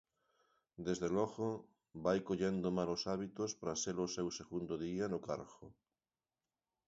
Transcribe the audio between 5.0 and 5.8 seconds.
no cargo.